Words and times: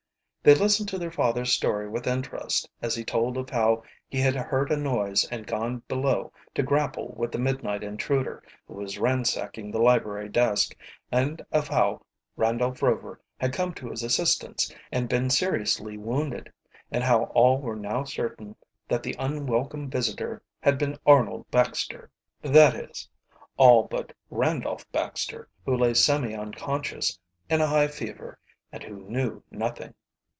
They 0.43 0.55
listened 0.55 0.89
to 0.89 0.97
their 0.97 1.11
father's 1.11 1.51
story 1.51 1.87
with 1.87 2.07
interest, 2.07 2.67
as 2.81 2.95
he 2.95 3.03
told 3.03 3.37
of 3.37 3.51
how 3.51 3.83
he 4.07 4.19
had 4.19 4.33
heard 4.35 4.71
a 4.71 4.75
noise 4.75 5.23
and 5.31 5.45
gone 5.45 5.83
below 5.87 6.33
to 6.55 6.63
grapple 6.63 7.13
with 7.15 7.31
the 7.31 7.37
midnight 7.37 7.83
intruder 7.83 8.41
who 8.65 8.73
was 8.73 8.97
ransacking 8.97 9.69
the 9.69 9.77
library 9.79 10.29
desk, 10.29 10.75
and 11.11 11.45
of 11.51 11.67
how 11.67 12.01
Randolph 12.35 12.81
Rover 12.81 13.21
had 13.39 13.53
come 13.53 13.71
to 13.75 13.89
his 13.91 14.01
assistance 14.01 14.73
and 14.91 15.07
been 15.07 15.29
seriously 15.29 15.95
wounded, 15.95 16.51
and 16.91 17.03
how 17.03 17.25
all 17.35 17.61
were 17.61 17.75
now 17.75 18.03
certain 18.03 18.55
that 18.87 19.03
the 19.03 19.15
unwelcome 19.19 19.91
visitor 19.91 20.41
had 20.59 20.79
been 20.79 20.97
Arnold 21.05 21.51
Baxter 21.51 22.09
that 22.41 22.73
is, 22.75 23.07
all 23.57 23.83
but 23.83 24.11
Randolph 24.31 24.91
Baxter, 24.91 25.49
who 25.67 25.77
lay 25.77 25.93
semi 25.93 26.33
unconscious, 26.33 27.19
in 27.47 27.61
a 27.61 27.67
high 27.67 27.87
fever, 27.87 28.39
and 28.71 28.81
who 28.81 29.07
knew 29.07 29.43
nothing. 29.51 29.93